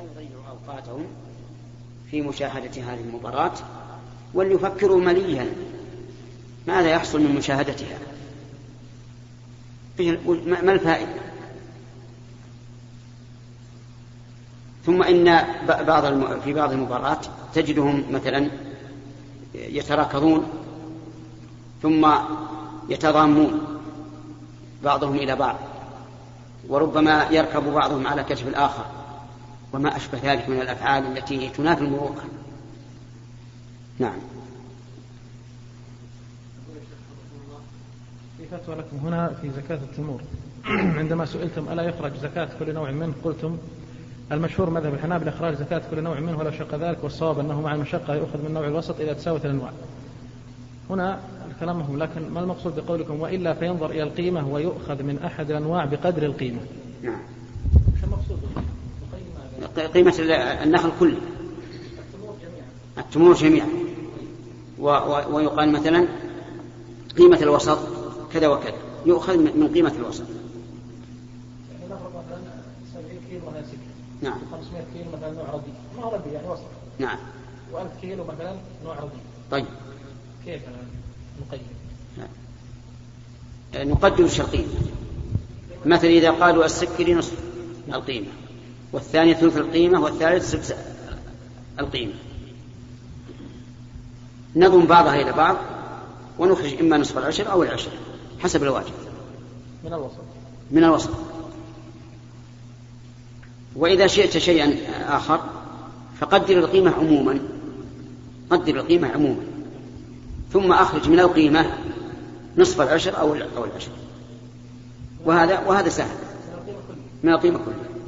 لا 0.00 0.22
يضيعوا 0.22 0.42
أوقاتهم 0.48 1.06
في 2.10 2.20
مشاهدة 2.20 2.82
هذه 2.82 3.00
المباراة 3.00 3.52
وليفكروا 4.34 5.00
مليا 5.00 5.52
ماذا 6.66 6.90
يحصل 6.90 7.20
من 7.20 7.34
مشاهدتها. 7.34 7.98
ما 10.46 10.72
الفائدة؟ 10.72 11.14
ثم 14.86 15.02
إن 15.02 15.44
بعض 15.68 16.04
في 16.40 16.52
بعض 16.52 16.72
المباريات 16.72 17.26
تجدهم 17.54 18.04
مثلا 18.10 18.50
يتراكضون 19.54 20.46
ثم 21.82 22.12
يتضامون 22.88 23.60
بعضهم 24.84 25.16
إلى 25.16 25.36
بعض 25.36 25.56
وربما 26.68 27.26
يركب 27.30 27.64
بعضهم 27.64 28.06
على 28.06 28.24
كتف 28.24 28.48
الآخر. 28.48 28.99
وما 29.72 29.96
أشبه 29.96 30.32
ذلك 30.32 30.48
من 30.48 30.60
الأفعال 30.60 31.16
التي 31.16 31.48
تنافي 31.48 31.84
المروءة. 31.84 32.24
نعم. 33.98 34.18
في 38.38 38.44
فتوى 38.50 38.74
لكم 38.74 38.96
هنا 38.96 39.28
في 39.42 39.50
زكاة 39.50 39.76
التمور. 39.76 40.20
عندما 41.00 41.26
سئلتم 41.26 41.68
ألا 41.72 41.82
يخرج 41.82 42.12
زكاة 42.22 42.48
كل 42.58 42.74
نوع 42.74 42.90
منه 42.90 43.12
قلتم 43.24 43.58
المشهور 44.32 44.70
مذهب 44.70 44.94
الحنابلة 44.94 45.30
إخراج 45.30 45.54
زكاة 45.54 45.82
كل 45.90 46.02
نوع 46.02 46.20
منه 46.20 46.38
ولا 46.38 46.50
شق 46.50 46.74
ذلك 46.74 46.98
والصواب 47.02 47.38
أنه 47.38 47.60
مع 47.60 47.74
المشقة 47.74 48.14
يؤخذ 48.14 48.38
من 48.38 48.46
النوع 48.46 48.66
الوسط 48.66 49.00
إذا 49.00 49.12
تساوت 49.12 49.44
الأنواع. 49.44 49.72
هنا 50.90 51.20
كلامهم 51.60 51.98
لكن 51.98 52.30
ما 52.30 52.40
المقصود 52.40 52.76
بقولكم؟ 52.76 53.20
وإلا 53.20 53.54
فينظر 53.54 53.90
إلى 53.90 54.02
القيمة 54.02 54.48
ويؤخذ 54.48 55.02
من 55.02 55.18
أحد 55.24 55.50
الأنواع 55.50 55.84
بقدر 55.84 56.22
القيمة. 56.22 56.60
نعم. 57.02 57.20
قيمة 59.78 60.14
النخل 60.62 60.92
كله. 61.00 61.18
التمور 62.98 63.34
جميعا. 63.34 63.68
ويقال 64.78 65.72
مثلا 65.72 66.08
قيمة 67.18 67.38
الوسط 67.42 67.78
كذا 68.32 68.48
وكذا. 68.48 68.74
يؤخذ 69.06 69.36
من 69.38 69.70
قيمة 69.74 69.92
الوسط. 69.98 70.24
نفرض 71.90 72.12
مثلا 72.16 72.40
70 72.94 73.20
كيلو 73.30 73.42
سكر 73.50 73.90
نعم. 74.22 74.38
500 74.52 74.84
كيلو 74.94 75.10
مثلا 75.16 75.30
نوع 75.32 75.54
رديء 75.54 75.74
ما 75.96 76.02
هو 76.02 76.20
يعني 76.32 76.48
وسط 76.48 76.62
نعم. 76.98 77.18
و1000 77.72 78.00
كيلو 78.00 78.24
مثلا 78.24 78.56
نوع 78.84 78.94
رديء 78.94 79.20
طيب. 79.50 79.64
كيف 80.44 80.62
نقيم؟ 81.48 81.60
نقدر 83.74 84.24
الشرطين 84.24 84.68
مثلا 85.86 86.10
إذا 86.10 86.30
قالوا 86.30 86.64
السكري 86.64 87.14
نصف 87.14 87.38
القيمة. 87.88 88.28
والثاني 88.92 89.34
ثلث 89.34 89.56
القيمة 89.56 90.00
والثالث 90.00 90.50
سدس 90.50 90.74
القيمة. 91.78 92.12
نضم 94.56 94.86
بعضها 94.86 95.22
إلى 95.22 95.32
بعض 95.32 95.56
ونخرج 96.38 96.74
إما 96.80 96.96
نصف 96.96 97.18
العشر 97.18 97.52
أو 97.52 97.62
العشر 97.62 97.90
حسب 98.38 98.62
الواجب. 98.62 98.92
من 99.84 99.92
الوسط. 99.92 100.20
من 100.70 100.84
الوسط. 100.84 101.10
وإذا 103.76 104.06
شئت 104.06 104.38
شيئا 104.38 104.76
آخر 105.16 105.40
فقدر 106.20 106.58
القيمة 106.58 106.90
عموما. 106.90 107.38
قدر 108.50 108.76
القيمة 108.76 109.08
عموما. 109.08 109.42
ثم 110.52 110.72
أخرج 110.72 111.08
من 111.08 111.20
القيمة 111.20 111.66
نصف 112.56 112.80
العشر 112.80 113.20
أو 113.20 113.34
أو 113.34 113.64
العشر 113.64 113.90
وهذا 115.24 115.58
وهذا 115.66 115.88
سهل. 115.88 116.16
من 117.22 117.32
القيمة 117.32 117.58
كلها. 117.58 117.99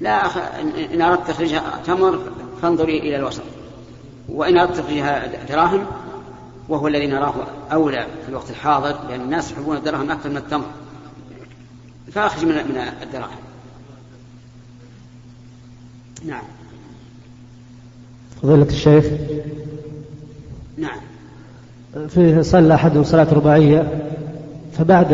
لا 0.00 0.26
أخ... 0.26 0.36
إن 0.94 1.02
أردت 1.02 1.28
تخرجها 1.28 1.80
تمر 1.86 2.20
فانظري 2.62 2.98
إلى 2.98 3.16
الوسط. 3.16 3.42
وإن 4.28 4.58
أردت 4.58 4.76
تخرجها 4.76 5.44
دراهم 5.44 5.86
وهو 6.68 6.88
الذي 6.88 7.06
نراه 7.06 7.34
أولى 7.72 8.06
في 8.22 8.28
الوقت 8.28 8.50
الحاضر 8.50 8.96
لأن 9.08 9.20
الناس 9.20 9.52
يحبون 9.52 9.76
الدراهم 9.76 10.10
أكثر 10.10 10.30
من 10.30 10.36
التمر. 10.36 10.66
فأخرج 12.12 12.44
من 12.44 12.54
من 12.54 12.78
الدراهم. 13.02 13.38
نعم. 16.26 16.44
فضيلة 18.42 18.66
الشيخ. 18.66 19.04
نعم. 20.76 21.00
في 22.08 22.42
صلى 22.42 22.74
أحدهم 22.74 23.04
صلاة 23.04 23.34
رباعية 23.34 24.08
فبعد 24.78 25.12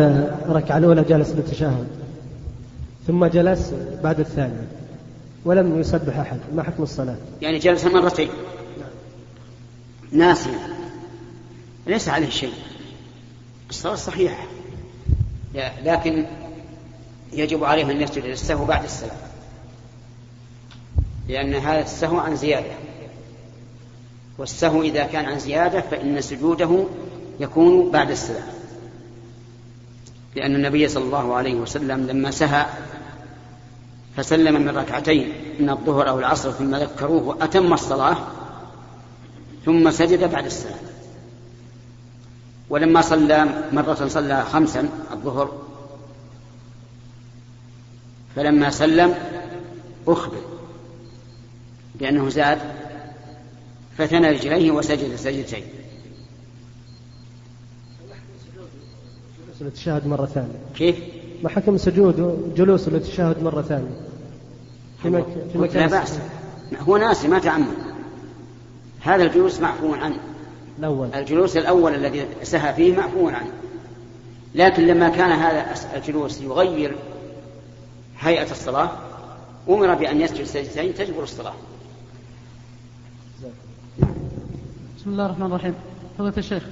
الركعة 0.49 0.79
الأولى 0.79 1.03
جلس 1.03 1.31
للتشهد 1.31 1.87
ثم 3.07 3.27
جلس 3.27 3.73
بعد 4.03 4.21
الثانية 4.21 4.69
ولم 5.45 5.81
يسبح 5.81 6.19
أحد 6.19 6.41
ما 6.55 6.63
حكم 6.63 6.83
الصلاة؟ 6.83 7.17
يعني 7.43 7.59
جلس 7.59 7.85
مرتين. 7.85 8.29
ناسيا 10.13 10.59
ليس 11.87 12.09
عليه 12.09 12.31
شيء. 12.31 12.55
الصلاة 13.71 13.95
صحيحة. 13.95 14.47
لكن 15.85 16.25
يجب 17.33 17.65
عليه 17.65 17.91
أن 17.91 18.01
يسجد 18.01 18.25
للسهو 18.25 18.65
بعد 18.65 18.85
السلام. 18.85 19.17
لأن 21.29 21.55
هذا 21.55 21.81
السهو 21.81 22.19
عن 22.19 22.37
زيادة. 22.37 22.73
والسهو 24.39 24.83
إذا 24.83 25.05
كان 25.05 25.25
عن 25.25 25.39
زيادة 25.39 25.81
فإن 25.81 26.21
سجوده 26.21 26.85
يكون 27.41 27.91
بعد 27.91 28.11
السلام. 28.11 28.49
لأن 30.37 30.55
النبي 30.55 30.89
صلى 30.89 31.05
الله 31.05 31.35
عليه 31.35 31.55
وسلم 31.55 32.07
لما 32.07 32.31
سهى 32.31 32.67
فسلم 34.17 34.63
من 34.63 34.69
ركعتين 34.69 35.33
من 35.61 35.71
الظهر 35.71 36.09
أو 36.09 36.19
العصر 36.19 36.51
ثم 36.51 36.75
ذكروه 36.75 37.23
وأتم 37.23 37.73
الصلاة 37.73 38.17
ثم 39.65 39.91
سجد 39.91 40.31
بعد 40.31 40.45
السلام. 40.45 40.79
ولما 42.71 43.01
صلى 43.01 43.69
مرة 43.73 44.09
صلى 44.09 44.45
خمسا 44.45 44.89
الظهر. 45.13 45.63
فلما 48.37 48.71
سلم 48.71 49.15
أخبر 50.09 50.41
بأنه 51.95 52.29
زاد 52.29 52.59
فثنى 53.99 54.31
رجليه 54.31 54.71
وسجد 54.71 55.17
سجدتين. 55.17 55.65
التشهد 59.61 60.07
مرة 60.07 60.27
ثانية. 60.27 60.59
كيف؟ 60.77 60.97
ما 61.45 61.51
حكم 61.51 61.77
سجود 61.77 62.49
جلوس 62.57 62.89
للتشهد 62.89 63.43
مرة 63.43 63.63
ثانية. 63.63 64.01
في, 65.03 65.11
مك... 65.11 65.25
في 65.53 65.59
مكان 65.59 65.91
لا 65.91 65.99
بأس. 65.99 66.19
هو 66.81 66.97
ناسي 66.97 67.29
ما 67.29 67.39
تعمد. 67.39 67.77
هذا 69.01 69.23
الجلوس 69.23 69.61
معفو 69.61 69.95
عنه 69.95 70.17
الأول. 70.79 71.09
الجلوس 71.15 71.57
الأول 71.57 71.95
الذي 71.95 72.27
سهى 72.43 72.75
فيه 72.75 72.97
معفو 72.97 73.29
عنه 73.29 73.51
لكن 74.55 74.87
لما 74.87 75.09
كان 75.09 75.31
هذا 75.31 75.75
الجلوس 75.97 76.41
يغير 76.41 76.97
هيئة 78.21 78.51
الصلاة 78.51 78.91
أمر 79.69 79.95
بأن 79.95 80.21
يسجد 80.21 80.45
سجدتين 80.45 80.95
تجبر 80.95 81.23
الصلاة. 81.23 81.55
بسم 84.99 85.11
الله 85.11 85.27
الرحمن 85.27 85.47
الرحيم. 85.47 85.75
فضيلة 86.19 86.35
الشيخ 86.39 86.63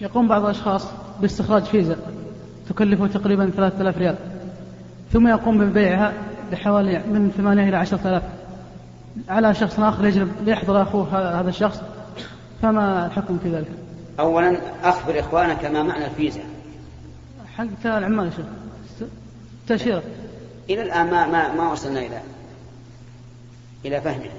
يقوم 0.00 0.28
بعض 0.28 0.44
الأشخاص 0.44 0.86
باستخراج 1.20 1.62
فيزا. 1.62 1.96
تكلفه 2.68 3.06
تقريبا 3.06 3.50
3000 3.56 3.98
ريال. 3.98 4.16
ثم 5.12 5.28
يقوم 5.28 5.58
ببيعها 5.58 6.12
بحوالي 6.52 6.98
من 6.98 7.32
8 7.36 7.68
إلى 7.68 7.76
10000 7.76 8.22
على 9.28 9.54
شخص 9.54 9.80
آخر 9.80 10.06
يجلب 10.06 10.32
ليحضر 10.44 10.82
أخوه 10.82 11.40
هذا 11.40 11.48
الشخص. 11.48 11.82
فما 12.62 13.06
الحكم 13.06 13.38
في 13.42 13.48
ذلك؟ 13.56 13.70
أولا 14.20 14.56
أخبر 14.82 15.20
إخوانك 15.20 15.64
ما 15.64 15.82
معنى 15.82 16.04
الفيزا. 16.04 16.40
حق 17.56 17.86
العمال 17.86 18.26
يا 18.26 18.30
شيخ. 18.30 18.46
تأشيرة. 19.68 20.02
إلى 20.70 20.82
الآن 20.82 21.10
ما 21.10 21.26
ما 21.26 21.54
ما 21.54 21.72
وصلنا 21.72 22.00
إلى 22.00 22.20
إلى 23.84 24.00
فهمه. 24.00 24.30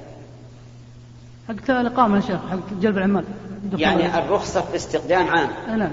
حق 1.47 1.71
الإقامة 1.71 2.15
يا 2.15 2.21
شيخ 2.21 2.39
حق 2.51 2.73
جلب 2.81 2.97
العمال. 2.97 3.23
يعني 3.77 4.19
الرخصة 4.19 4.61
في 4.61 4.75
استخدام 4.75 5.27
عام. 5.27 5.49
نعم. 5.77 5.91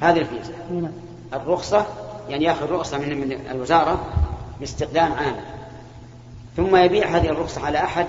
هذه 0.00 0.18
الفيزا. 0.18 0.52
نعم. 0.72 0.90
الرخصة 1.32 1.86
يعني 2.28 2.44
ياخذ 2.44 2.72
رخصة 2.72 2.98
من 2.98 3.20
من 3.20 3.32
الوزارة 3.50 4.06
باستخدام 4.60 5.12
عام 5.12 5.36
ثم 6.56 6.76
يبيع 6.76 7.16
هذه 7.16 7.28
الرخصة 7.28 7.66
على 7.66 7.78
أحد 7.78 8.06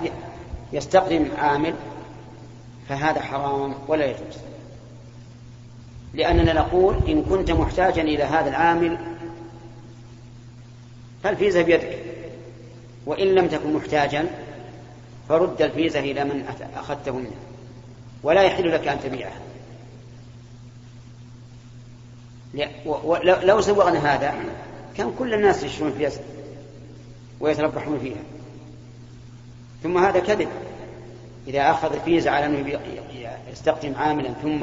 يستقدم 0.74 1.28
عامل 1.38 1.74
فهذا 2.90 3.22
حرام 3.22 3.76
ولا 3.88 4.06
يجوز. 4.06 4.38
لأننا 6.14 6.54
نقول 6.54 6.96
إن 7.08 7.24
كنت 7.24 7.52
محتاجا 7.52 8.02
إلى 8.02 8.24
هذا 8.24 8.50
العامل 8.50 8.98
فالفيزا 11.24 11.62
بيدك. 11.62 11.98
وإن 13.06 13.28
لم 13.28 13.48
تكن 13.48 13.74
محتاجا 13.74 14.26
فرد 15.30 15.62
الفيزا 15.62 16.00
إلى 16.00 16.24
من 16.24 16.46
أخذته 16.76 17.12
منه. 17.12 17.32
ولا 18.24 18.42
يحل 18.42 18.72
لك 18.72 18.88
أن 18.88 19.00
تبيعها 19.04 19.51
لو 23.44 23.62
سوغنا 23.62 24.16
هذا 24.16 24.34
كان 24.98 25.14
كل 25.20 25.34
الناس 25.34 25.64
يشترون 25.64 25.92
فيزا 25.92 26.22
ويتربحون 27.40 28.00
فيها. 28.00 28.22
ثم 29.84 29.98
هذا 29.98 30.20
كذب. 30.20 30.48
إذا 31.48 31.72
أخذ 31.72 32.00
فيزا 32.06 32.30
على 32.30 32.46
أنه 32.46 32.80
يستقدم 33.52 33.96
عاملا 33.96 34.30
ثم 34.44 34.60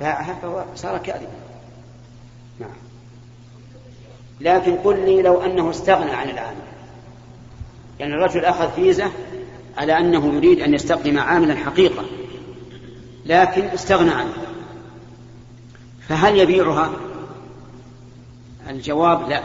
باعها 0.00 0.38
فهو 0.42 0.64
صار 0.74 0.98
كاذبا. 0.98 1.30
نعم. 2.60 2.70
لكن 4.40 4.76
قل 4.76 5.06
لي 5.06 5.22
لو 5.22 5.42
أنه 5.42 5.70
استغنى 5.70 6.10
عن 6.10 6.30
العامل. 6.30 6.66
يعني 8.00 8.14
الرجل 8.14 8.44
أخذ 8.44 8.70
فيزا 8.72 9.10
على 9.76 9.98
أنه 9.98 10.34
يريد 10.34 10.60
أن 10.60 10.74
يستقدم 10.74 11.18
عاملا 11.18 11.54
حقيقة 11.54 12.04
لكن 13.26 13.62
استغنى 13.62 14.10
عنه. 14.10 14.32
فهل 16.08 16.38
يبيعها؟ 16.38 16.90
الجواب 18.68 19.28
لا 19.28 19.42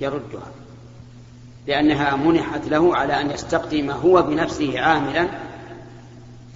يردها 0.00 0.50
لأنها 1.66 2.16
منحت 2.16 2.68
له 2.68 2.96
على 2.96 3.20
أن 3.20 3.30
يستقدم 3.30 3.90
هو 3.90 4.22
بنفسه 4.22 4.80
عاملا 4.80 5.28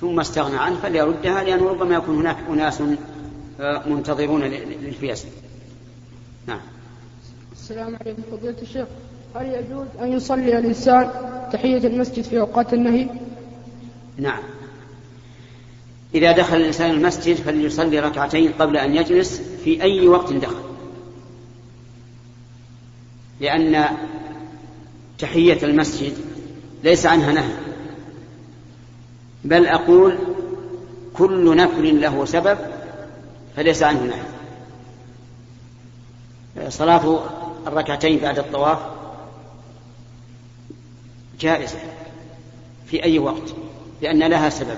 ثم 0.01 0.21
استغنى 0.21 0.57
عنه 0.57 0.77
فليردها 0.77 1.45
لأنه 1.45 1.69
ربما 1.69 1.95
يكون 1.95 2.17
هناك 2.19 2.37
أناس 2.49 2.83
آه، 3.61 3.89
منتظرون 3.89 4.43
للفيز 4.43 5.27
نعم. 6.47 6.61
السلام 7.53 7.97
عليكم 8.01 8.23
فضيلة 8.33 8.57
الشيخ 8.63 8.87
هل 9.35 9.47
يجوز 9.47 9.87
أن 10.01 10.13
يصلي 10.13 10.59
الإنسان 10.59 11.11
تحية 11.53 11.87
المسجد 11.87 12.25
في 12.25 12.41
أوقات 12.41 12.75
النهي؟ 12.75 13.09
نعم. 14.19 14.43
إذا 16.15 16.33
دخل 16.33 16.57
الإنسان 16.57 16.91
المسجد 16.91 17.37
فليصلي 17.37 18.01
ركعتين 18.01 18.53
قبل 18.53 18.77
أن 18.77 18.95
يجلس 18.95 19.41
في 19.65 19.83
أي 19.83 20.09
وقت 20.09 20.33
دخل. 20.33 20.66
لأن 23.41 23.87
تحية 25.19 25.59
المسجد 25.63 26.13
ليس 26.85 27.07
عنها 27.07 27.33
نهي. 27.33 27.55
بل 29.45 29.67
أقول 29.67 30.19
كل 31.15 31.57
نفل 31.57 32.01
له 32.01 32.25
سبب 32.25 32.59
فليس 33.57 33.83
عنه 33.83 34.03
نهي. 34.03 34.27
صلاة 36.71 37.21
الركعتين 37.67 38.19
بعد 38.19 38.39
الطواف 38.39 38.79
جائزة 41.41 41.79
في 42.87 43.05
أي 43.05 43.19
وقت 43.19 43.55
لأن 44.03 44.23
لها 44.23 44.51
سبب. 44.51 44.77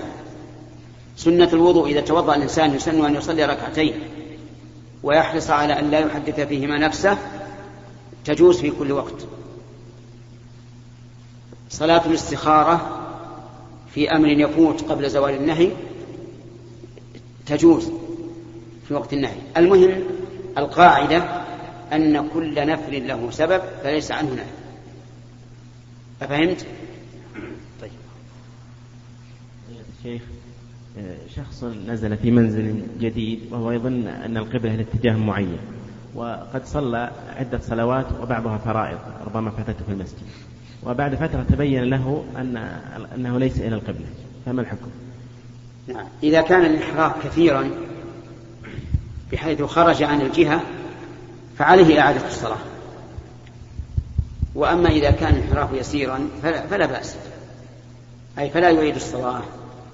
سنة 1.17 1.49
الوضوء 1.53 1.89
إذا 1.89 2.01
توضأ 2.01 2.35
الإنسان 2.35 2.75
يسن 2.75 3.05
أن 3.05 3.15
يصلي 3.15 3.45
ركعتين 3.45 3.93
ويحرص 5.03 5.49
على 5.49 5.79
أن 5.79 5.91
لا 5.91 5.99
يحدث 5.99 6.39
فيهما 6.39 6.77
نفسه 6.77 7.17
تجوز 8.29 8.61
في 8.61 8.71
كل 8.71 8.91
وقت. 8.91 9.27
صلاة 11.69 12.05
الاستخارة 12.05 13.05
في 13.93 14.11
أمر 14.11 14.27
يفوت 14.27 14.81
قبل 14.81 15.09
زوال 15.09 15.33
النهي 15.33 15.71
تجوز 17.45 17.91
في 18.87 18.93
وقت 18.93 19.13
النهي. 19.13 19.37
المهم 19.57 20.03
القاعدة 20.57 21.17
أن 21.93 22.27
كل 22.27 22.67
نفل 22.67 23.07
له 23.07 23.31
سبب 23.31 23.61
فليس 23.83 24.11
عنه 24.11 24.33
نهي. 24.33 24.45
أفهمت؟ 26.21 26.65
طيب. 27.81 27.91
الشيخ 29.99 30.21
شخص 31.35 31.63
نزل 31.63 32.17
في 32.17 32.31
منزل 32.31 32.83
جديد 32.99 33.39
وهو 33.51 33.71
يظن 33.71 34.07
أن 34.07 34.37
القبلة 34.37 34.75
لاتجاه 34.75 35.17
معين. 35.17 35.78
وقد 36.15 36.65
صلى 36.65 37.11
عدة 37.37 37.59
صلوات 37.59 38.05
وبعضها 38.21 38.57
فرائض 38.57 38.97
ربما 39.25 39.51
فاتته 39.51 39.85
في 39.85 39.91
المسجد. 39.91 40.23
وبعد 40.83 41.15
فترة 41.15 41.45
تبين 41.49 41.83
له 41.83 42.23
أن 42.37 42.57
أنه 43.15 43.39
ليس 43.39 43.59
إلى 43.59 43.75
القبلة. 43.75 44.07
فما 44.45 44.61
الحكم؟ 44.61 44.89
نعم. 45.87 46.05
إذا 46.23 46.41
كان 46.41 46.65
الانحراف 46.65 47.25
كثيرا 47.25 47.69
بحيث 49.31 49.61
خرج 49.61 50.03
عن 50.03 50.21
الجهة 50.21 50.61
فعليه 51.57 51.99
إعادة 51.99 52.27
الصلاة. 52.27 52.57
وأما 54.55 54.89
إذا 54.89 55.11
كان 55.11 55.35
الانحراف 55.35 55.73
يسيرا 55.73 56.19
فلا, 56.43 56.67
فلا 56.67 56.85
بأس. 56.85 57.15
أي 58.39 58.49
فلا 58.49 58.69
يعيد 58.69 58.95
الصلاة 58.95 59.41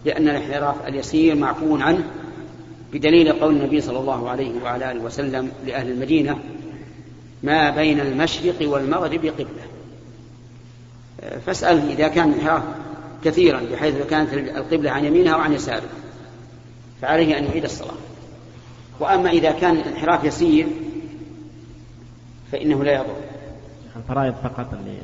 لأن 0.06 0.30
الانحراف 0.30 0.76
اليسير 0.88 1.36
معفو 1.36 1.78
عنه. 1.78 2.04
بدليل 2.96 3.34
قول 3.34 3.56
النبي 3.56 3.82
صلى 3.82 4.00
الله 4.00 4.30
عليه 4.30 4.64
وعلى 4.64 4.92
آله 4.92 5.04
وسلم 5.04 5.52
لأهل 5.66 5.92
المدينة 5.92 6.40
ما 7.44 7.70
بين 7.70 8.00
المشرق 8.00 8.56
والمغرب 8.62 9.26
قبلة. 9.26 9.66
فاسأله 11.46 11.94
إذا 11.94 12.08
كان 12.08 12.30
الانحراف 12.30 12.64
كثيرا 13.24 13.62
بحيث 13.72 14.08
كانت 14.10 14.34
القبلة 14.34 14.92
عن 14.92 15.06
يمينها 15.06 15.36
وعن 15.36 15.54
يساره 15.54 15.90
فعليه 17.02 17.38
أن 17.38 17.44
يعيد 17.44 17.64
الصلاة. 17.64 17.98
وأما 19.00 19.30
إذا 19.30 19.52
كان 19.52 19.76
الانحراف 19.76 20.24
يسير 20.24 20.68
فإنه 22.52 22.84
لا 22.84 22.94
يضر. 22.94 23.16
الفرائض 23.96 24.34
فقط 24.44 24.74
اللي 24.74 24.98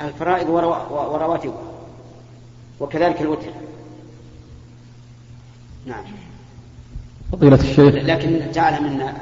الفرائض 0.00 0.48
ورواتب 0.90 1.54
وكذلك 2.80 3.20
الوتر. 3.20 3.50
نعم. 5.86 6.04
فضيلة 7.32 7.60
الشيخ. 7.60 7.94
لكن 7.94 8.52
تعلم 8.52 8.86
أن 8.86 9.12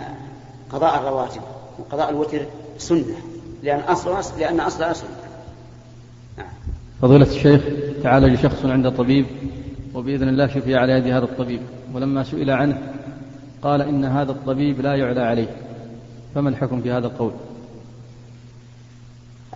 قضاء 0.71 0.99
الرواتب 0.99 1.41
وقضاء 1.79 2.11
الوتر 2.11 2.47
سنة 2.79 3.17
لأن 3.63 3.81
أصل 3.81 4.41
لأن 4.41 4.61
أصلها 4.61 4.93
سنة 4.93 5.11
نعم. 6.39 6.47
فضيلة 7.03 7.27
الشيخ 7.27 7.63
تعالج 8.03 8.39
شخص 8.43 8.65
عند 8.65 8.91
طبيب 8.91 9.27
وبإذن 9.95 10.29
الله 10.29 10.47
شفي 10.47 10.77
على 10.77 10.93
يد 10.93 11.07
هذا 11.07 11.25
الطبيب. 11.25 11.61
ولما 11.95 12.23
سئل 12.23 12.51
عنه 12.51 12.83
قال 13.63 13.83
إن 13.83 14.05
هذا 14.05 14.33
الطبيب 14.33 14.81
لا 14.81 14.95
يعلى 14.95 15.21
عليه. 15.21 15.57
فما 16.35 16.49
الحكم 16.49 16.81
في 16.81 16.93
هذا 16.93 17.07
القول؟ 17.07 17.33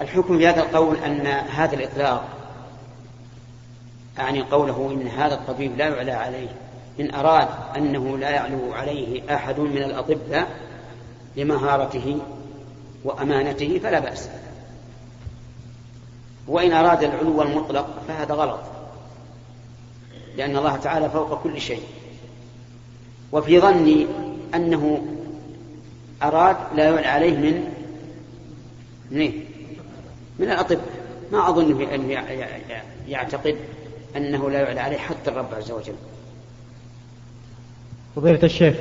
الحكم 0.01 0.39
في 0.39 0.49
هذا 0.49 0.61
القول 0.61 0.97
أن 0.97 1.27
هذا 1.27 1.75
الإطلاق 1.75 2.29
أعني 4.19 4.43
قوله 4.43 4.91
إن 4.93 5.07
هذا 5.07 5.35
الطبيب 5.35 5.77
لا 5.77 5.89
يعلى 5.89 6.13
عليه. 6.13 6.49
إن 7.01 7.15
أراد 7.15 7.49
أنه 7.77 8.19
لا 8.19 8.31
يعلو 8.31 8.73
عليه 8.73 9.35
أحد 9.35 9.61
من 9.61 9.83
الأطباء 9.83 10.61
لمهارته 11.37 12.19
وأمانته 13.05 13.81
فلا 13.83 13.99
بأس. 13.99 14.29
وإن 16.49 16.73
أراد 16.73 17.03
العلو 17.03 17.43
المطلق 17.43 18.03
فهذا 18.09 18.35
غلط 18.35 18.61
لأن 20.37 20.57
الله 20.57 20.77
تعالى 20.77 21.11
فوق 21.11 21.43
كل 21.43 21.61
شيء. 21.61 21.83
وفي 23.33 23.61
ظني 23.61 24.07
أنه 24.55 25.07
أراد 26.23 26.57
لا 26.75 26.85
يعلى 26.85 27.07
عليه 27.07 27.37
من 27.37 27.75
من, 29.11 29.21
إيه؟ 29.21 29.33
الأطباء. 30.41 30.85
ما 31.33 31.49
أظن 31.49 31.83
أنه 31.83 32.25
يعتقد 33.09 33.57
أنه 34.17 34.51
لا 34.51 34.61
يعلى 34.61 34.81
عليه 34.81 34.99
حتى 34.99 35.31
الرب 35.31 35.55
عز 35.55 35.71
وجل. 35.71 35.95
فضيلة 38.21 38.43
الشيخ. 38.43 38.75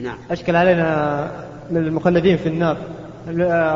نعم. 0.00 0.18
أشكل 0.30 0.56
علينا 0.56 1.46
من 1.70 1.76
المخلدين 1.76 2.36
في 2.36 2.48
النار 2.48 2.76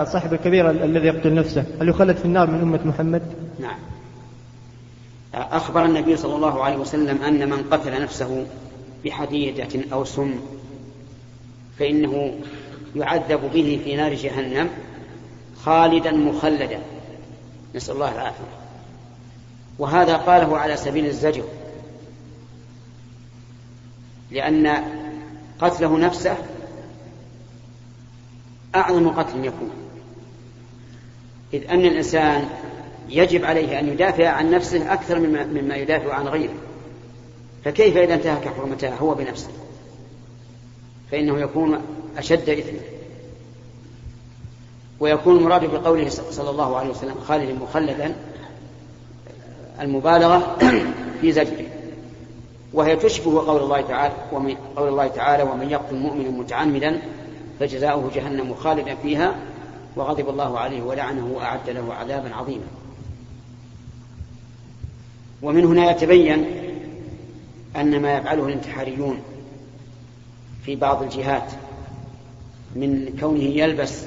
صاحب 0.04 0.33
الكبير 0.33 0.71
الذي 0.71 1.06
يقتل 1.06 1.35
نفسه 1.35 1.64
هل 1.80 1.88
يخلد 1.88 2.16
في 2.16 2.25
النار 2.25 2.50
من 2.50 2.61
أمة 2.61 2.80
محمد؟ 2.85 3.23
نعم. 3.61 3.78
أخبر 5.35 5.85
النبي 5.85 6.16
صلى 6.16 6.37
الله 6.37 6.64
عليه 6.64 6.76
وسلم 6.76 7.23
أن 7.23 7.50
من 7.50 7.62
قتل 7.71 8.02
نفسه 8.02 8.47
بحديدة 9.04 9.68
أو 9.92 10.04
سم 10.04 10.35
فإنه 11.78 12.35
يعذب 12.97 13.40
به 13.54 13.80
في 13.85 13.97
نار 13.97 14.14
جهنم 14.14 14.68
خالدا 15.62 16.12
مخلدا. 16.12 16.78
نسأل 17.75 17.95
الله 17.95 18.14
العافية. 18.14 18.56
وهذا 19.78 20.16
قاله 20.16 20.59
على 20.59 20.76
سبيل 20.76 21.06
الزجر. 21.06 21.45
لأن 24.37 24.85
قتله 25.61 25.99
نفسه 25.99 26.37
أعظم 28.75 29.09
قتل 29.09 29.45
يكون. 29.45 29.71
إذ 31.55 31.71
أن 31.71 31.85
الإنسان 31.85 32.49
يجب 33.09 33.45
عليه 33.45 33.78
أن 33.78 33.88
يدافع 33.88 34.28
عن 34.28 34.50
نفسه 34.50 34.93
أكثر 34.93 35.19
مما, 35.19 35.76
يدافع 35.76 36.14
عن 36.14 36.28
غيره. 36.28 36.55
فكيف 37.64 37.97
إذا 37.97 38.14
انتهك 38.14 38.49
حرمتها 38.49 38.97
هو 38.97 39.14
بنفسه؟ 39.14 39.49
فإنه 41.11 41.40
يكون 41.40 41.81
أشد 42.19 42.49
إثما. 42.49 42.81
ويكون 45.00 45.37
المراد 45.37 45.64
بقوله 45.64 46.09
صلى 46.09 46.50
الله 46.50 46.76
عليه 46.76 46.90
وسلم 46.90 47.14
خالدا 47.28 47.52
مخلدا 47.52 48.16
المبالغة 49.81 50.57
في 51.21 51.33
زجره. 51.33 51.65
وهي 52.76 52.97
تشبه 52.97 53.47
قول 53.47 53.62
الله 53.62 53.80
تعالى 53.80 54.14
ومن 54.33 54.56
قول 54.76 54.88
الله 54.88 55.06
تعالى 55.06 55.42
ومن 55.42 55.71
يقتل 55.71 55.97
مؤمنا 55.97 56.30
متعمدا 56.30 57.02
فجزاؤه 57.61 58.11
جهنم 58.14 58.54
خالدا 58.54 58.95
فيها 58.95 59.37
وغضب 59.97 60.28
الله 60.28 60.59
عليه 60.59 60.83
ولعنه 60.83 61.26
وأعد 61.35 61.71
له 61.71 61.95
عذابا 61.95 62.35
عظيما. 62.35 62.66
ومن 65.42 65.64
هنا 65.64 65.90
يتبين 65.90 66.47
أن 67.76 68.02
ما 68.02 68.16
يفعله 68.16 68.47
الانتحاريون 68.47 69.21
في 70.64 70.76
بعض 70.76 71.02
الجهات 71.02 71.52
من 72.75 73.16
كونه 73.21 73.45
يلبس 73.45 74.02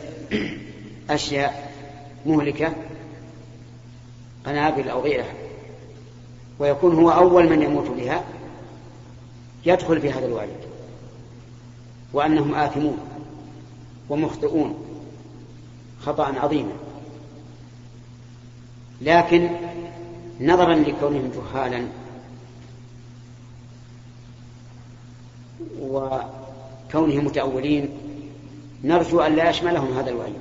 أشياء 1.09 1.71
مهلكة 2.25 2.73
قنابل 4.45 4.89
أو 4.89 5.01
غيرها 5.01 5.33
ويكون 6.59 6.95
هو 6.95 7.09
أول 7.11 7.49
من 7.49 7.61
يموت 7.61 7.87
بها 7.87 8.23
يدخل 9.65 10.01
في 10.01 10.11
هذا 10.11 10.25
الوعيد 10.25 10.57
وأنهم 12.13 12.55
آثمون 12.55 12.97
ومخطئون 14.09 14.75
خطأ 16.01 16.25
عظيما 16.25 16.73
لكن 19.01 19.49
نظرا 20.41 20.75
لكونهم 20.75 21.31
جهالا 21.35 21.87
وكونهم 25.81 27.25
متأولين 27.25 27.89
نرجو 28.83 29.21
أن 29.21 29.35
لا 29.35 29.49
يشملهم 29.49 29.97
هذا 29.97 30.09
الوعيد 30.09 30.33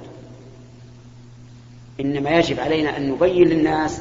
إنما 2.00 2.30
يجب 2.30 2.60
علينا 2.60 2.96
أن 2.96 3.10
نبين 3.10 3.48
للناس 3.48 4.00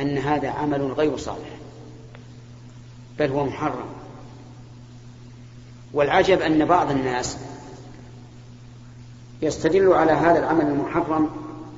أن 0.00 0.18
هذا 0.18 0.50
عمل 0.50 0.92
غير 0.92 1.16
صالح 1.16 1.50
بل 3.18 3.30
هو 3.30 3.44
محرم. 3.44 4.01
والعجب 5.92 6.40
أن 6.40 6.64
بعض 6.64 6.90
الناس 6.90 7.38
يستدل 9.42 9.92
على 9.92 10.12
هذا 10.12 10.38
العمل 10.38 10.66
المحرم 10.66 11.30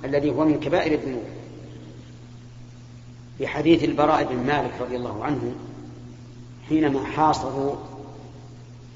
الذي 0.05 0.31
هو 0.31 0.45
من 0.45 0.61
كبائر 0.61 0.93
الذنوب. 0.93 1.25
بحديث 3.41 3.85
البراء 3.85 4.25
بن 4.25 4.37
مالك 4.37 4.73
رضي 4.81 4.97
الله 4.97 5.25
عنه 5.25 5.55
حينما 6.69 7.05
حاصروا 7.05 7.75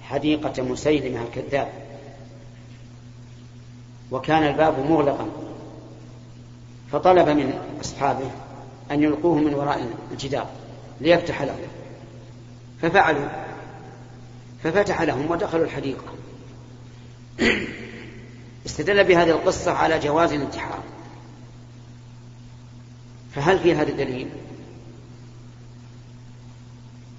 حديقة 0.03 0.63
مسيلمة 0.63 1.23
الكذاب 1.23 1.69
وكان 4.11 4.43
الباب 4.43 4.91
مغلقا 4.91 5.29
فطلب 6.93 7.29
من 7.29 7.53
أصحابه 7.81 8.31
أن 8.91 9.03
يلقوه 9.03 9.35
من 9.35 9.55
وراء 9.55 9.91
الجدار 10.13 10.47
ليفتح 11.01 11.43
له. 11.43 11.57
ففعلوا 12.83 13.48
ففتح 14.63 15.03
لهم 15.03 15.31
ودخلوا 15.31 15.65
الحديقة. 15.65 16.15
استدل 18.67 19.05
بهذه 19.05 19.31
القصة 19.31 19.73
على 19.73 19.99
جواز 19.99 20.33
الانتحار. 20.33 20.83
فهل 23.35 23.59
في 23.59 23.75
هذا 23.75 23.91
دليل؟ 23.91 24.29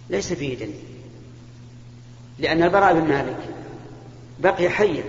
ليس 0.10 0.34
فيه 0.34 0.56
دليل. 0.56 0.84
لأن 2.40 2.64
البراء 2.64 2.94
بن 2.94 3.08
مالك 3.08 3.50
بقي 4.40 4.70
حيا. 4.70 5.04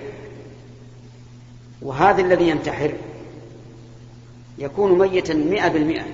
وهذا 1.83 2.23
الذي 2.23 2.49
ينتحر 2.49 2.95
يكون 4.59 4.99
ميتا 4.99 5.35
مئة 5.35 5.69
بالمئة. 5.69 6.07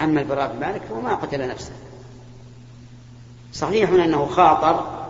أما 0.00 0.20
البراء 0.20 0.52
بن 0.52 0.60
مالك 0.60 0.82
فهو 0.82 1.00
ما 1.00 1.14
قتل 1.14 1.48
نفسه. 1.48 1.72
صحيح 3.52 3.90
أنه 3.90 4.26
خاطر 4.26 5.02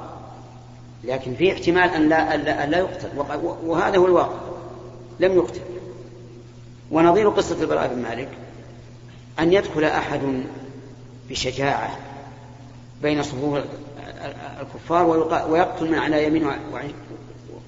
لكن 1.05 1.35
في 1.35 1.53
احتمال 1.53 1.91
أن 1.91 2.09
لا, 2.09 2.35
أن 2.65 2.71
لا 2.71 2.79
يقتل. 2.79 3.09
وهذا 3.65 3.99
هو 3.99 4.07
الواقع. 4.07 4.39
لم 5.21 5.37
يقتل. 5.37 5.61
ونظير 6.91 7.29
قصة 7.29 7.63
البراء 7.63 7.95
بن 7.95 8.03
مالك 8.03 8.29
أن 9.39 9.53
يدخل 9.53 9.85
أحد 9.85 10.21
بشجاعة 11.31 11.99
بين 13.03 13.23
صفوف 13.23 13.65
الكفار 14.61 15.07
ويقتل 15.51 15.91
من 15.91 15.99
على 15.99 16.27
يمينه 16.27 16.59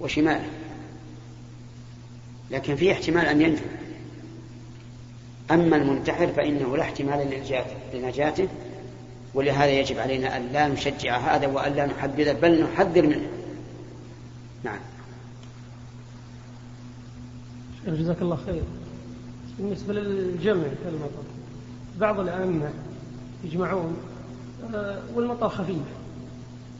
وشماله. 0.00 0.49
لكن 2.50 2.76
في 2.76 2.93
احتمال 2.93 3.26
أن 3.26 3.40
ينجو. 3.40 3.64
أما 5.50 5.76
المنتحر 5.76 6.26
فإنه 6.26 6.76
لا 6.76 6.83
احتمال 6.83 7.43
لنجاته. 7.95 8.49
ولهذا 9.35 9.71
يجب 9.71 9.99
علينا 9.99 10.37
أن 10.37 10.49
لا 10.53 10.69
نشجع 10.69 11.17
هذا 11.17 11.47
وأن 11.47 11.73
لا 11.73 11.87
نحبذه 11.87 12.33
بل 12.33 12.62
نحذر 12.62 13.07
منه. 13.07 13.29
نعم. 14.64 14.79
جزاك 17.87 18.23
الله 18.23 18.38
خير. 18.47 18.62
بالنسبة 19.59 19.95
للجمع 19.95 20.62
في 20.62 20.88
المطر 20.88 21.25
بعض 22.00 22.21
الأئمة 22.21 22.71
يجمعون 23.45 23.97
آه، 24.75 24.99
والمطر 25.14 25.49
خفيف. 25.49 25.83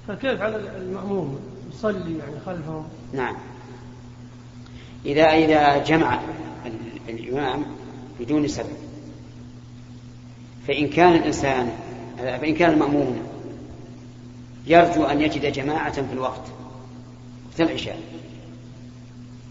فكيف 0.09 0.41
على 0.41 0.57
المأموم 0.57 1.41
يصلي 1.73 2.19
يعني 2.19 2.41
خلفهم؟ 2.47 2.85
نعم. 3.13 3.37
إذا 5.07 5.23
إذا 5.23 5.85
جمع 5.85 6.21
الإمام 7.09 7.65
بدون 8.21 8.49
سبب. 8.49 8.77
فإن 10.69 10.89
كان 10.89 11.13
الإنسان 11.13 11.71
فإن 12.19 12.55
كان 12.55 12.73
المأموم 12.73 13.19
يرجو 14.67 15.05
أن 15.05 15.21
يجد 15.21 15.53
جماعة 15.53 15.93
في 15.93 16.13
الوقت 16.13 16.43
وقت 17.47 17.61
العشاء 17.61 18.01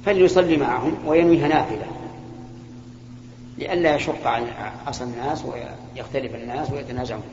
فليصلي 0.05 0.57
معهم 0.57 0.97
وينويها 1.05 1.47
نافلة 1.47 1.85
لئلا 3.57 3.95
يشق 3.95 4.27
على 4.27 4.45
عصا 4.87 5.05
الناس 5.05 5.43
ويختلف 5.45 6.35
الناس 6.35 6.71
ويتنازعون 6.71 7.23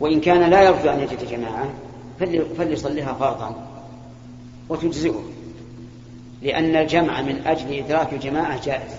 وإن 0.00 0.20
كان 0.20 0.50
لا 0.50 0.62
يرجو 0.62 0.90
أن 0.90 1.00
يجد 1.00 1.28
جماعة 1.30 1.70
فليصليها 2.56 3.12
فرضا 3.12 3.66
وتجزئه 4.68 5.24
لأن 6.42 6.76
الجمع 6.76 7.22
من 7.22 7.42
أجل 7.46 7.72
إدراك 7.78 8.12
الجماعة 8.12 8.64
جائز 8.64 8.92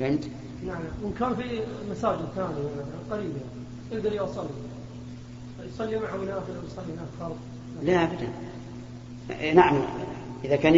فهمت؟ 0.00 0.28
نعم. 0.66 0.80
وإن 1.02 1.12
كان 1.18 1.36
في 1.36 1.60
مساجد 1.90 2.28
ثانية 2.36 2.68
قريبة 3.10 3.40
يقدر 3.92 4.12
يصلي. 4.12 4.48
يصلي 5.74 5.98
معه 5.98 6.16
نافلة 6.16 6.60
ويصلي 6.62 6.92
هناك 6.92 7.08
فرض 7.20 7.36
لا 7.82 8.02
أبدا. 8.02 8.28
نعم. 9.54 9.82
إذا 10.44 10.56
كان 10.56 10.74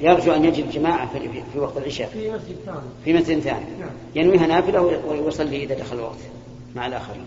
يرجو 0.00 0.32
أن 0.32 0.44
يجد 0.44 0.70
جماعة 0.70 1.18
في 1.52 1.58
وقت 1.58 1.76
العشاء. 1.76 2.08
في 2.08 2.30
مسجد 2.30 2.56
ثاني. 2.66 2.78
في 3.04 3.12
مسجد 3.12 3.40
ثاني. 3.40 3.78
نعم. 3.80 3.90
ينويها 4.14 4.46
نافلة 4.46 4.82
ويصلي 4.82 5.64
إذا 5.64 5.74
دخل 5.74 5.96
الوقت 5.96 6.18
مع 6.76 6.86
الآخرين. 6.86 7.26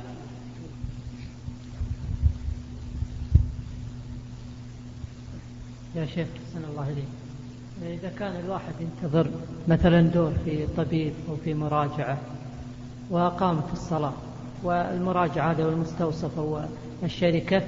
يا 5.95 6.05
شيخ 6.05 6.27
حسن 6.27 6.63
الله 6.71 6.89
إليك. 6.89 7.05
إذا 7.83 8.11
كان 8.19 8.35
الواحد 8.45 8.73
ينتظر 8.79 9.27
مثلا 9.67 10.01
دور 10.01 10.31
في 10.45 10.67
طبيب 10.77 11.13
أو 11.29 11.35
في 11.43 11.53
مراجعة 11.53 12.17
وأقامت 13.09 13.73
الصلاة 13.73 14.13
والمراجعة 14.63 15.51
هذا 15.51 15.65
والمستوصف 15.65 16.39
أو 16.39 16.59
الشركة 17.03 17.61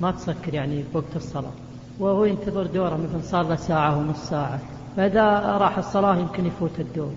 ما 0.00 0.10
تسكر 0.10 0.54
يعني 0.54 0.84
بوقت 0.92 1.16
الصلاة. 1.16 1.52
وهو 1.98 2.24
ينتظر 2.24 2.66
دوره 2.66 2.96
مثلا 2.96 3.20
صار 3.22 3.48
له 3.48 3.56
ساعة 3.56 3.98
ونص 3.98 4.28
ساعة. 4.28 4.60
فإذا 4.96 5.40
راح 5.40 5.78
الصلاة 5.78 6.18
يمكن 6.18 6.46
يفوت 6.46 6.80
الدور. 6.80 7.12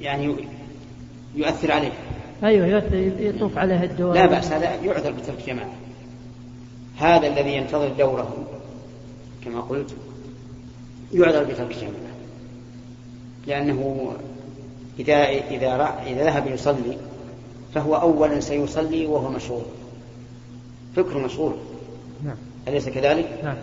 يعني 0.00 0.36
يؤثر 1.34 1.72
عليه. 1.72 1.92
أيوه 2.44 2.82
يطوف 3.18 3.58
عليه 3.58 3.84
الدور. 3.84 4.14
لا 4.14 4.26
بأس 4.26 4.52
هذا 4.52 4.74
يعذر 4.74 5.12
بترك 5.12 5.46
جماعة. 5.46 5.72
هذا 6.98 7.26
الذي 7.26 7.56
ينتظر 7.56 7.88
دوره 7.88 8.46
كما 9.44 9.60
قلت 9.60 9.96
يعذر 11.14 11.44
بترك 11.44 11.70
الجماعة 11.70 12.14
لأنه 13.46 14.12
إذا 14.98 15.24
إذا 15.24 15.98
إذا 16.06 16.24
ذهب 16.24 16.46
يصلي 16.46 16.96
فهو 17.74 17.94
أولا 17.94 18.40
سيصلي 18.40 19.06
وهو 19.06 19.30
مشغول. 19.30 19.62
فكره 20.96 21.18
مشغول. 21.18 21.54
نعم. 22.24 22.36
أليس 22.68 22.88
كذلك؟ 22.88 23.40
نعم. 23.44 23.56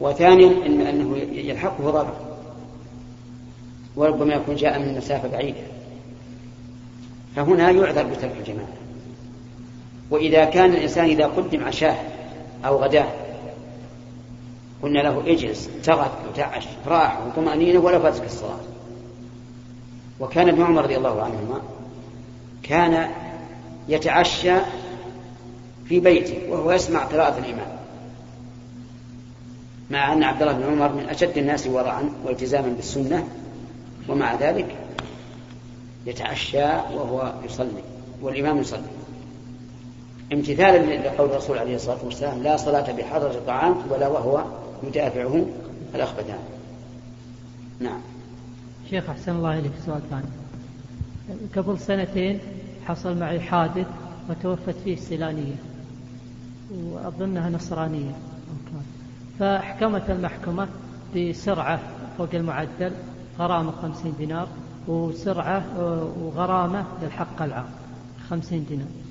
وثانيا 0.00 0.66
إن 0.66 0.80
أنه 0.80 1.16
يلحقه 1.32 1.90
ضرر 1.90 2.14
وربما 3.96 4.34
يكون 4.34 4.56
جاء 4.56 4.78
من 4.78 4.96
مسافة 4.96 5.28
بعيدة. 5.28 5.60
فهنا 7.36 7.70
يعذر 7.70 8.02
بترك 8.02 8.36
الجماعة 8.40 8.68
وإذا 10.10 10.44
كان 10.44 10.70
الإنسان 10.70 11.04
إذا 11.04 11.26
قدم 11.26 11.64
عشاء 11.64 12.12
أو 12.64 12.76
غداه 12.76 13.08
قلنا 14.82 14.98
له 14.98 15.22
اجلس 15.26 15.70
تغت 15.84 16.10
وتعش 16.28 16.66
راح 16.86 17.18
وطمأنينة 17.26 17.78
ولا 17.78 17.98
فاتك 17.98 18.24
الصلاة. 18.24 18.60
وكان 20.20 20.48
ابن 20.48 20.62
عمر 20.62 20.82
رضي 20.82 20.96
الله 20.96 21.22
عنهما 21.22 21.60
كان 22.62 23.10
يتعشى 23.88 24.56
في 25.84 26.00
بيته 26.00 26.50
وهو 26.50 26.72
يسمع 26.72 27.04
قراءة 27.04 27.38
الإمام 27.38 27.80
مع 29.90 30.12
أن 30.12 30.22
عبد 30.22 30.42
الله 30.42 30.54
بن 30.54 30.64
عمر 30.64 30.92
من 30.92 31.08
أشد 31.08 31.38
الناس 31.38 31.66
ورعا 31.66 32.10
والتزاما 32.24 32.68
بالسنة 32.68 33.28
ومع 34.08 34.34
ذلك 34.34 34.76
يتعشى 36.06 36.64
وهو 36.64 37.32
يصلي 37.44 37.82
والإمام 38.22 38.58
يصلي. 38.58 38.82
امتثالا 40.32 41.08
لقول 41.08 41.30
الرسول 41.30 41.58
عليه 41.58 41.74
الصلاة 41.74 42.04
والسلام 42.04 42.42
لا 42.42 42.56
صلاة 42.56 42.92
بحضرة 42.92 43.30
الطعام 43.30 43.76
ولا 43.90 44.08
وهو 44.08 44.44
يدافعه 44.82 45.46
الأخبثان. 45.94 46.38
نعم. 47.80 48.00
شيخ 48.90 49.10
أحسن 49.10 49.36
الله 49.36 49.58
إليك 49.58 49.72
سؤال 49.86 50.00
ثاني. 50.10 50.24
قبل 51.56 51.78
سنتين 51.78 52.38
حصل 52.86 53.18
معي 53.18 53.40
حادث 53.40 53.86
وتوفت 54.30 54.74
فيه 54.84 54.96
سيلانية 54.96 55.54
وأظنها 56.84 57.50
نصرانية. 57.50 58.12
فأحكمت 59.38 60.10
المحكمة 60.10 60.68
بسرعة 61.16 61.80
فوق 62.18 62.28
المعدل 62.34 62.92
غرامة 63.38 63.72
خمسين 63.82 64.14
دينار 64.18 64.48
وسرعة 64.88 65.64
وغرامة 66.22 66.84
للحق 67.02 67.42
العام 67.42 67.68
خمسين 68.30 68.66
دينار. 68.68 69.09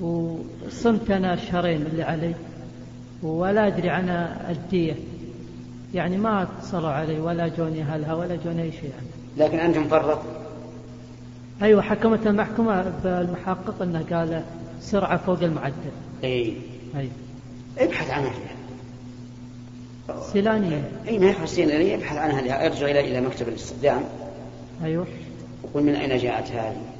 وصمت 0.00 1.10
أنا 1.10 1.34
الشهرين 1.34 1.82
اللي 1.82 2.02
علي 2.02 2.34
ولا 3.22 3.66
أدري 3.66 3.90
عن 3.90 4.08
الدية 4.50 4.94
يعني 5.94 6.16
ما 6.16 6.42
اتصلوا 6.42 6.90
علي 6.90 7.20
ولا 7.20 7.48
جوني 7.48 7.82
أهلها 7.82 8.14
ولا 8.14 8.36
جوني 8.44 8.62
أي 8.62 8.72
شيء 8.72 8.90
يعني. 8.90 9.06
لكن 9.36 9.58
أنت 9.58 9.78
مفرط 9.78 10.18
أيوة 11.62 11.82
حكمت 11.82 12.26
المحكمة 12.26 12.92
بالمحقق 13.04 13.82
أنه 13.82 14.04
قال 14.10 14.42
سرعة 14.80 15.16
فوق 15.16 15.42
المعدل. 15.42 15.74
أي. 16.24 16.56
أي. 16.96 17.08
ابحث 17.78 18.10
عنها. 18.10 18.32
سيلانية. 20.32 20.90
إي 21.08 21.18
ما 21.18 21.26
يخرج 21.26 21.46
سيلانية. 21.46 21.94
ابحث 21.94 22.16
عنها 22.16 22.66
ارجع 22.66 22.86
إلى 22.86 23.00
إلى 23.00 23.20
مكتب 23.20 23.48
الاستخدام. 23.48 24.04
أيوه. 24.84 25.06
وقل 25.62 25.82
من 25.82 25.94
أين 25.94 26.18
جاءت 26.18 26.50
هذه؟ 26.50 26.93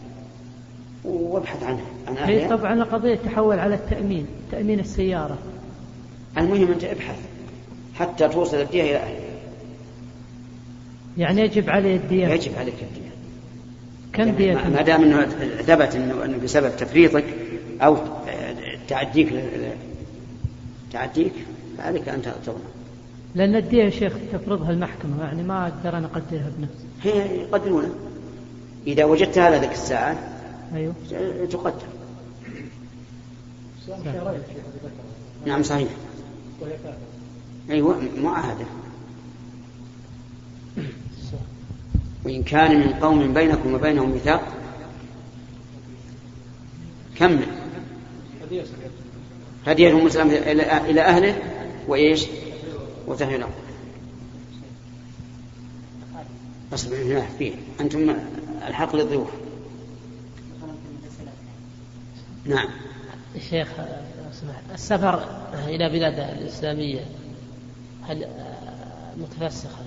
وابحث 1.04 1.62
عنها 1.62 1.84
عن 2.08 2.16
هي 2.16 2.48
طبعا 2.48 2.74
القضية 2.74 3.14
تحول 3.14 3.58
على 3.58 3.74
التأمين 3.74 4.26
تأمين 4.52 4.80
السيارة 4.80 5.38
المهم 6.38 6.72
أنت 6.72 6.84
ابحث 6.84 7.18
حتى 7.94 8.28
توصل 8.28 8.56
الدية 8.56 8.82
إلى 8.82 8.96
أهلها 8.96 9.34
يعني 11.18 11.40
يجب 11.40 11.70
عليه 11.70 11.96
الدية 11.96 12.28
يجب 12.28 12.52
عليك 12.58 12.74
الدية 12.82 13.10
كم 14.12 14.36
دية 14.36 14.54
ما 14.54 14.82
دام 14.82 15.02
إنه 15.02 15.26
ثبت 15.62 15.96
انه 15.96 16.24
إنه 16.24 16.38
بسبب 16.38 16.76
تفريطك 16.76 17.24
أو 17.80 17.96
تعديك 18.88 19.32
تعديك 20.92 21.32
فعليك 21.78 22.08
أن 22.08 22.22
تضمن. 22.22 22.58
لأن 23.34 23.56
الدية 23.56 23.84
يا 23.84 23.90
شيخ 23.90 24.12
تفرضها 24.32 24.70
المحكمة 24.70 25.24
يعني 25.24 25.42
ما 25.42 25.66
أقدر 25.66 25.98
أنا 25.98 26.06
أقدرها 26.06 26.50
بنفسي. 26.58 26.84
هي 27.02 27.40
يقدرونها. 27.40 27.90
إذا 28.86 29.04
وجدتها 29.04 29.56
هذيك 29.56 29.72
الساعة 29.72 30.33
أيوه. 30.74 30.94
تقدر. 31.50 31.86
نعم 35.46 35.62
صحيح. 35.62 35.88
أيوه 37.70 38.02
معاهدة. 38.22 38.66
وإن 42.24 42.42
كان 42.42 42.80
من 42.80 42.92
قوم 42.92 43.34
بينكم 43.34 43.74
وبينهم 43.74 44.10
ميثاق 44.10 44.52
كمل 47.16 47.46
هدية 49.66 49.92
مسلم 49.92 50.30
إلى 50.30 51.00
أهله 51.00 51.42
وإيش؟ 51.88 52.26
وتهيئ 53.06 53.38
له. 53.38 53.48
أصبر 56.74 56.96
هنا 56.96 57.26
فيه. 57.38 57.52
أنتم 57.80 58.16
الحق 58.68 58.96
للضيوف. 58.96 59.28
نعم 62.44 62.68
الشيخ 63.36 63.68
السفر 64.74 65.24
إلى 65.68 65.88
بلاد 65.88 66.18
الإسلامية 66.18 67.00
هل 68.08 68.26
متفسخة 69.16 69.84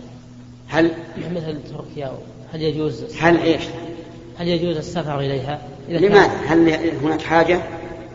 هل 0.68 0.92
مثل 1.36 1.60
تركيا 1.64 2.12
هل 2.54 2.62
يجوز 2.62 3.18
هل 3.20 3.38
إيش؟ 3.38 3.64
هل 4.40 4.48
يجوز 4.48 4.78
السفر 4.78 5.20
إليها؟ 5.20 5.62
إذا 5.90 5.98
لماذا؟ 5.98 6.32
هل 6.48 6.74
هناك 7.04 7.22
حاجة؟ 7.22 7.62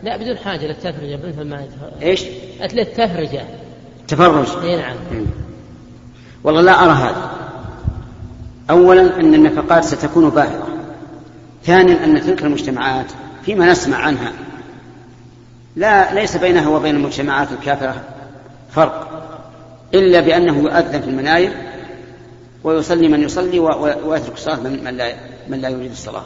لا 0.03 0.17
بدون 0.17 0.37
حاجة 0.37 0.67
للتفرجه 0.67 1.19
مثل 1.27 1.43
ما 1.43 1.67
إيش؟ 2.01 2.23
للتفرجه 2.73 3.45
تفرج 4.07 4.47
إي 4.63 4.75
نعم 4.75 4.95
والله 6.43 6.61
لا 6.61 6.85
أرى 6.85 6.91
هذا 6.91 7.31
اولا 8.69 9.19
أن 9.19 9.33
النفقات 9.33 9.83
ستكون 9.83 10.29
باهظة 10.29 10.67
ثانيا 11.63 12.05
أن 12.05 12.21
تلك 12.21 12.43
المجتمعات 12.43 13.11
فيما 13.45 13.71
نسمع 13.71 13.97
عنها. 13.97 14.31
لا 15.75 16.13
ليس 16.13 16.37
بينها 16.37 16.69
وبين 16.69 16.95
المجتمعات 16.95 17.51
الكافرة 17.51 18.01
فرق 18.71 19.09
إلا 19.93 20.19
بأنه 20.19 20.57
يؤذن 20.57 21.01
في 21.01 21.07
المناير 21.07 21.51
ويصلي 22.63 23.07
من 23.07 23.23
يصلي 23.23 23.59
ويترك 24.05 24.33
الصلاة 24.33 24.59
من 24.59 24.97
لا, 24.97 25.15
من 25.47 25.61
لا 25.61 25.69
يريد 25.69 25.91
الصلاة. 25.91 26.23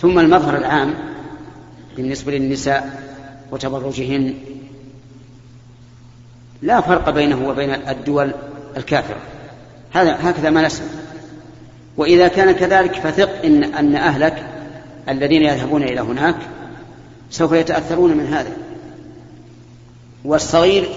ثم 0.00 0.18
المظهر 0.18 0.56
العام 0.56 0.94
بالنسبة 1.96 2.32
للنساء 2.32 3.02
وتبرجهن 3.50 4.34
لا 6.62 6.80
فرق 6.80 7.10
بينه 7.10 7.48
وبين 7.48 7.74
الدول 7.88 8.32
الكافرة. 8.76 9.20
هذا 9.92 10.18
هكذا 10.20 10.50
ما 10.50 10.66
نسمع. 10.66 10.86
وإذا 11.96 12.28
كان 12.28 12.52
كذلك 12.52 12.94
فثق 12.94 13.44
إن 13.44 13.64
أن 13.64 13.96
أهلك 13.96 14.51
الذين 15.08 15.42
يذهبون 15.42 15.82
إلى 15.82 16.00
هناك 16.00 16.36
سوف 17.30 17.52
يتأثرون 17.52 18.16
من 18.16 18.26
هذا 18.26 18.52
والصغير 20.24 20.88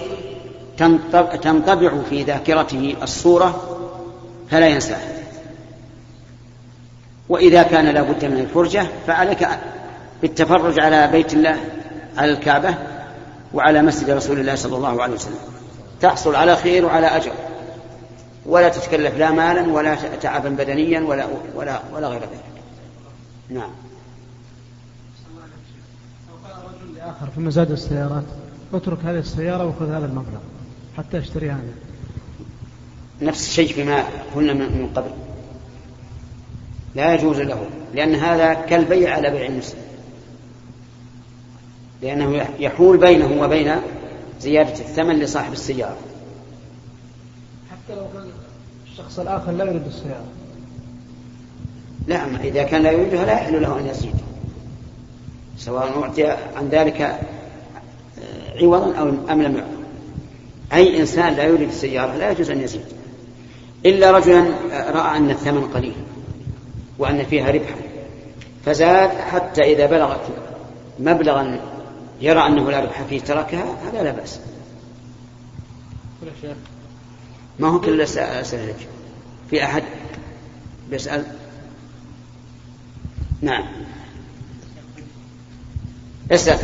تنطبع 1.42 2.02
في 2.10 2.22
ذاكرته 2.22 2.96
الصورة 3.02 3.78
فلا 4.50 4.68
ينساه 4.68 4.98
وإذا 7.28 7.62
كان 7.62 7.86
لا 7.86 8.02
بد 8.02 8.24
من 8.24 8.38
الفرجة 8.38 8.86
فعليك 9.06 9.48
بالتفرج 10.22 10.80
على 10.80 11.08
بيت 11.12 11.32
الله 11.32 11.56
على 12.16 12.32
الكعبة 12.32 12.74
وعلى 13.54 13.82
مسجد 13.82 14.10
رسول 14.10 14.40
الله 14.40 14.54
صلى 14.54 14.76
الله 14.76 15.02
عليه 15.02 15.14
وسلم 15.14 15.38
تحصل 16.00 16.34
على 16.34 16.56
خير 16.56 16.84
وعلى 16.84 17.06
أجر 17.06 17.32
ولا 18.46 18.68
تتكلف 18.68 19.18
لا 19.18 19.30
مالا 19.30 19.72
ولا 19.72 19.96
تعبا 20.22 20.48
بدنيا 20.48 21.00
ولا 21.00 21.26
ولا 21.54 21.80
ولا 21.94 22.08
غير 22.08 22.20
ذلك. 22.20 22.44
نعم. 23.50 23.70
آخر 27.06 27.26
في 27.34 27.40
مزاد 27.40 27.70
السيارات. 27.70 28.24
اترك 28.74 28.98
هذه 29.04 29.18
السيارة 29.18 29.66
وخذ 29.66 29.90
هذا 29.90 30.06
المبلغ 30.06 30.40
حتى 30.96 31.18
اشتريها 31.18 31.52
أنا. 31.52 31.72
نفس 33.22 33.48
الشيء 33.48 33.72
فيما 33.72 34.04
قلنا 34.34 34.52
من 34.52 34.90
قبل. 34.94 35.10
لا 36.94 37.14
يجوز 37.14 37.40
له 37.40 37.66
لأن 37.94 38.14
هذا 38.14 38.54
كالبيع 38.54 39.14
على 39.14 39.30
بيع 39.30 39.46
المسلم. 39.46 39.80
لأنه 42.02 42.48
يحول 42.58 42.98
بينه 42.98 43.42
وبين 43.42 43.72
زيادة 44.40 44.80
الثمن 44.80 45.18
لصاحب 45.18 45.52
السيارة. 45.52 45.96
حتى 47.70 47.94
لو 47.94 48.06
كان 48.12 48.26
الشخص 48.92 49.18
الآخر 49.18 49.52
لا 49.52 49.64
يريد 49.64 49.86
السيارة. 49.86 50.26
لا 52.06 52.44
إذا 52.44 52.62
كان 52.62 52.82
لا 52.82 52.90
يريدها 52.90 53.24
لا 53.24 53.32
يحل 53.32 53.62
له 53.62 53.80
أن 53.80 53.86
يزيد. 53.86 54.25
سواء 55.58 56.02
أعطي 56.02 56.24
عن 56.56 56.68
ذلك 56.70 57.20
عوضا 58.62 58.94
أو 58.96 59.08
أم 59.08 59.42
لم 59.42 59.56
يعطى 59.56 59.76
أي 60.72 61.00
إنسان 61.00 61.34
لا 61.34 61.44
يريد 61.44 61.68
السيارة 61.68 62.16
لا 62.16 62.30
يجوز 62.30 62.50
أن 62.50 62.60
يزيد. 62.60 62.84
إلا 63.86 64.10
رجلا 64.10 64.40
رأى 64.72 65.16
أن 65.16 65.30
الثمن 65.30 65.64
قليل 65.74 65.94
وأن 66.98 67.24
فيها 67.24 67.50
ربحا 67.50 67.74
فزاد 68.64 69.10
حتى 69.10 69.62
إذا 69.62 69.86
بلغت 69.86 70.20
مبلغا 70.98 71.60
يرى 72.20 72.46
أنه 72.46 72.70
لا 72.70 72.80
ربح 72.80 73.02
فيه 73.02 73.20
تركها 73.20 73.76
هذا 73.88 74.02
لا 74.02 74.10
بأس. 74.10 74.40
ما 77.58 77.68
هو 77.68 77.80
كل 77.80 78.00
أسأل 78.00 78.68
لك 78.68 78.88
في 79.50 79.64
أحد 79.64 79.82
بيسأل؟ 80.90 81.24
نعم. 83.42 83.64
اسأل 86.30 86.58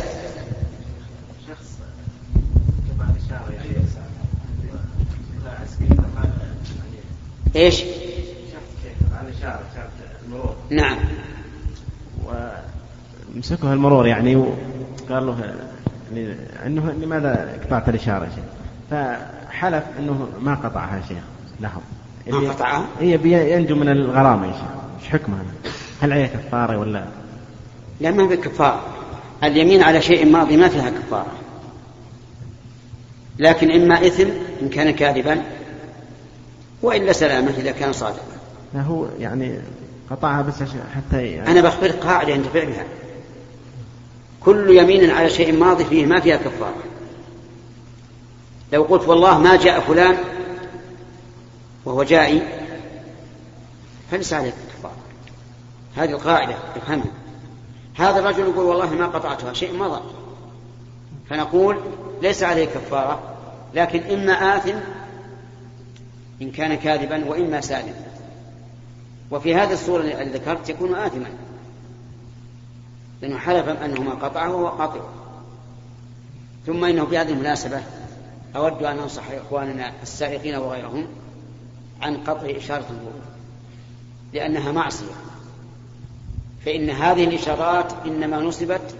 إيش؟ 7.55 7.83
إشارة 9.43 9.59
المرور 10.25 10.55
نعم. 10.69 10.97
ومسكه 13.35 13.73
المرور 13.73 14.07
يعني 14.07 14.35
وقال 14.35 15.27
له 15.27 15.37
يعني 16.13 16.35
إنه 16.65 16.91
لماذا 16.91 17.59
قطعت 17.65 17.89
الإشارة 17.89 18.29
شيء 18.35 18.43
فحلف 18.91 19.83
أنه 19.99 20.27
ما 20.41 20.55
قطعها 20.55 20.97
يا 20.97 21.01
شيخ 21.07 21.23
لاحظ 21.59 21.81
ما 22.27 22.51
قطعها؟ 22.51 22.85
هي 22.99 23.19
ينجو 23.53 23.75
من 23.75 23.89
الغرامة 23.89 24.47
يا 24.47 24.51
شيخ. 24.51 24.61
إيش 25.01 25.09
حكمها؟ 25.09 25.43
هل 26.01 26.13
عليها 26.13 26.27
كفارة 26.27 26.77
ولا؟ 26.77 27.05
لا 28.01 28.11
ما 28.11 28.27
في 28.27 28.37
كفارة. 28.37 29.02
اليمين 29.47 29.83
على 29.83 30.01
شيء 30.01 30.25
ماضي 30.25 30.57
ما 30.57 30.69
فيها 30.69 30.89
كفارة. 30.89 31.31
لكن 33.39 33.71
إما 33.71 34.07
إثم 34.07 34.29
إن 34.61 34.69
كان 34.69 34.91
كاذبا 34.91 35.43
وإلا 36.81 37.13
سلامة 37.13 37.51
إذا 37.57 37.71
كان 37.71 37.93
صادقا. 37.93 38.37
هو 38.75 39.05
يعني 39.19 39.59
قطعها 40.11 40.41
بس 40.41 40.55
حتى 40.95 41.25
يعني 41.25 41.51
أنا 41.51 41.61
بخبرك 41.61 41.95
قاعدة 41.95 42.33
ينتفع 42.33 42.63
بها. 42.63 42.85
كل 44.41 44.77
يمين 44.77 45.11
على 45.11 45.29
شيء 45.29 45.59
ماضي 45.59 45.85
فيه 45.85 46.05
ما 46.05 46.19
فيها 46.19 46.37
كفارة. 46.37 46.83
لو 48.73 48.83
قلت 48.83 49.07
والله 49.07 49.39
ما 49.39 49.55
جاء 49.55 49.79
فلان 49.79 50.17
وهو 51.85 52.03
جائي 52.03 52.41
فليس 54.11 54.33
عليك 54.33 54.53
كفارة. 54.79 54.97
هذه 55.95 56.11
القاعدة 56.11 56.55
افهمها. 56.75 57.22
هذا 57.95 58.19
الرجل 58.19 58.39
يقول 58.39 58.65
والله 58.65 58.93
ما 58.93 59.07
قطعتها 59.07 59.53
شيء 59.53 59.77
مضى. 59.77 60.01
فنقول 61.29 61.77
ليس 62.21 62.43
عليه 62.43 62.65
كفارة 62.65 63.19
لكن 63.73 64.03
إما 64.03 64.57
آثم 64.57 64.77
إن 66.41 66.51
كان 66.51 66.75
كاذبا 66.75 67.25
وإما 67.25 67.61
سالم. 67.61 67.93
وفي 69.31 69.55
هذه 69.55 69.73
الصورة 69.73 70.01
التي 70.01 70.37
ذكرت 70.37 70.69
يكون 70.69 70.95
آثما. 70.95 71.29
لأنه 73.21 73.37
حلف 73.37 73.69
أنه 73.69 74.01
ما 74.01 74.11
قطعه 74.13 74.55
وهو 74.55 74.67
قاطع. 74.67 75.01
ثم 76.65 76.83
إنه 76.83 77.05
في 77.05 77.17
هذه 77.17 77.31
المناسبة 77.31 77.81
أود 78.55 78.83
أن 78.83 78.99
أنصح 78.99 79.23
إخواننا 79.31 79.91
السائقين 80.01 80.55
وغيرهم 80.55 81.07
عن 82.01 82.17
قطع 82.17 82.47
إشارة 82.57 82.85
المرور 82.89 83.21
لأنها 84.33 84.71
معصية. 84.71 85.32
فإن 86.65 86.89
هذه 86.89 87.23
الإشارات 87.23 87.93
إنما 88.05 88.37
نصبت 88.37 88.95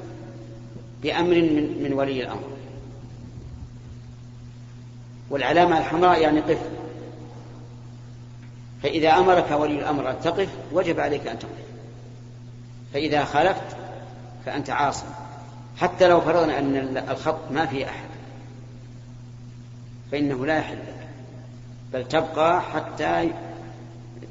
بأمر 1.04 1.36
من, 1.36 1.84
من 1.84 1.94
ولي 1.94 2.24
الأمر. 2.24 2.50
والعلامة 5.30 5.78
الحمراء 5.78 6.22
يعني 6.22 6.40
قف. 6.40 6.62
فإذا 8.84 9.10
أمرك 9.10 9.52
ولي 9.52 9.80
الأمر 9.80 10.10
أن 10.10 10.16
تقف 10.24 10.50
وجب 10.72 11.00
عليك 11.00 11.28
أن 11.28 11.40
تقف. 11.40 11.64
فإذا 12.94 13.26
خالفت 13.26 13.78
فأنت 14.46 14.70
عاصم 14.70 15.06
حتى 15.78 16.08
لو 16.08 16.22
فرضنا 16.22 16.60
أن 16.60 17.04
الخط 17.10 17.52
ما 17.52 17.66
فيه 17.66 17.86
أحد. 17.86 18.10
فإنه 20.12 20.46
لا 20.46 20.58
يحل 20.58 20.78
لك. 20.78 21.08
بل 21.94 22.08
تبقى 22.08 22.62
حتى 22.62 23.30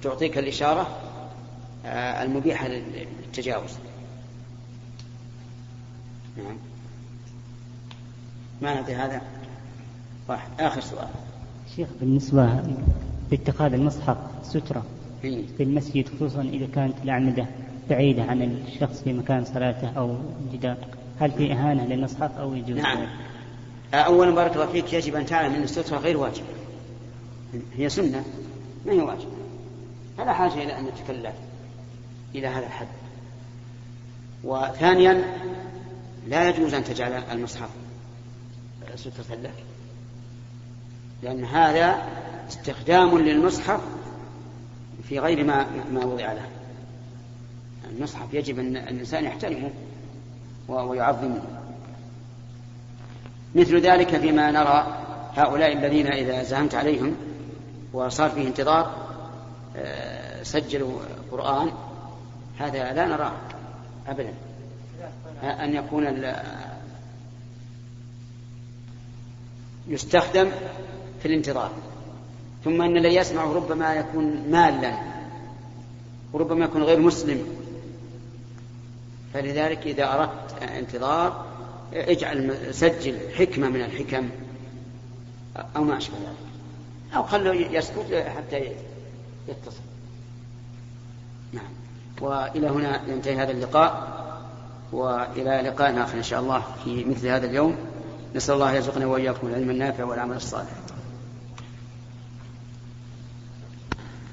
تعطيك 0.02 0.38
الإشارة 0.38 1.01
المبيحة 1.84 2.68
للتجاوز 2.68 3.70
نعم. 6.36 6.56
ما 8.62 8.74
نعطي 8.74 8.94
هذا 8.94 9.22
واحد. 10.28 10.48
آخر 10.60 10.80
سؤال. 10.80 11.08
شيخ 11.76 11.88
بالنسبة 12.00 12.62
لاتخاذ 13.30 13.72
المصحف 13.72 14.16
سترة. 14.42 14.84
في 15.22 15.60
المسجد 15.60 16.08
خصوصا 16.08 16.40
إذا 16.40 16.66
كانت 16.74 16.94
الأعمدة 17.04 17.46
بعيدة 17.90 18.22
عن 18.22 18.42
الشخص 18.42 19.02
في 19.02 19.12
مكان 19.12 19.44
صلاته 19.44 19.88
أو 19.88 20.16
جدار 20.52 20.76
هل 21.20 21.30
في 21.30 21.52
إهانة 21.52 21.84
للمصحف 21.84 22.38
أو 22.38 22.54
يجوز 22.54 22.76
نعم. 22.78 23.06
أولا 23.94 24.30
بارك 24.30 24.54
الله 24.54 24.66
فيك 24.66 24.92
يجب 24.92 25.16
أن 25.16 25.26
تعلم 25.26 25.54
أن 25.54 25.62
السترة 25.62 25.98
غير 25.98 26.16
واجبة. 26.16 26.46
هي 27.76 27.88
سنة 27.88 28.24
ما 28.86 28.92
هي 28.92 29.00
واجبة. 29.00 29.32
فلا 30.18 30.32
حاجة 30.32 30.52
إلى 30.52 30.78
أن 30.78 30.84
نتكلم. 30.84 31.32
إلى 32.34 32.46
هذا 32.46 32.66
الحد. 32.66 32.86
وثانيا 34.44 35.24
لا 36.28 36.48
يجوز 36.48 36.74
أن 36.74 36.84
تجعل 36.84 37.12
المصحف 37.12 37.68
سترة 38.94 39.36
لك 39.42 39.64
لأن 41.22 41.44
هذا 41.44 42.08
استخدام 42.48 43.18
للمصحف 43.18 43.80
في 45.08 45.18
غير 45.18 45.44
ما 45.44 45.66
ما 45.92 46.04
وضع 46.04 46.32
له. 46.32 46.48
المصحف 47.90 48.34
يجب 48.34 48.58
أن 48.58 48.76
الإنسان 48.76 49.24
يحترمه 49.24 49.70
ويعظمه. 50.68 51.42
مثل 53.54 53.80
ذلك 53.80 54.16
فيما 54.16 54.50
نرى 54.50 55.02
هؤلاء 55.36 55.72
الذين 55.72 56.06
إذا 56.06 56.42
زهمت 56.42 56.74
عليهم 56.74 57.16
وصار 57.92 58.30
فيه 58.30 58.46
انتظار 58.48 58.94
آه، 59.76 60.42
سجلوا 60.42 60.98
قرآن 61.30 61.70
هذا 62.58 62.92
لا 62.92 63.06
نراه 63.06 63.32
أبدا. 64.08 64.34
أن 65.42 65.74
يكون 65.74 66.24
يستخدم 69.88 70.50
في 71.22 71.28
الانتظار. 71.28 71.72
ثم 72.64 72.82
أن 72.82 72.96
الذي 72.96 73.14
يسمع 73.14 73.44
ربما 73.44 73.94
يكون 73.94 74.50
مالا 74.50 74.98
وربما 76.32 76.64
يكون 76.64 76.82
غير 76.82 77.00
مسلم. 77.00 77.46
فلذلك 79.34 79.86
إذا 79.86 80.14
أردت 80.14 80.62
انتظار 80.62 81.46
اجعل 81.92 82.74
سجل 82.74 83.18
حكمة 83.38 83.68
من 83.68 83.80
الحكم 83.80 84.28
أو 85.76 85.84
ما 85.84 85.96
أشبه 85.96 86.16
ذلك. 86.16 86.52
أو 87.16 87.22
خله 87.22 87.54
يسكت 87.54 88.32
حتى 88.36 88.72
يتصل. 89.48 89.80
وإلى 92.22 92.68
هنا 92.68 93.00
ينتهي 93.08 93.36
هذا 93.36 93.50
اللقاء 93.50 94.08
وإلى 94.92 95.62
لقاء 95.68 96.02
آخر 96.02 96.18
إن 96.18 96.22
شاء 96.22 96.40
الله 96.40 96.62
في 96.84 97.04
مثل 97.04 97.26
هذا 97.26 97.46
اليوم. 97.46 97.76
نسأل 98.34 98.54
الله 98.54 98.72
يرزقنا 98.72 99.06
وإياكم 99.06 99.46
العلم 99.46 99.70
النافع 99.70 100.04
والعمل 100.04 100.36
الصالح. 100.36 100.81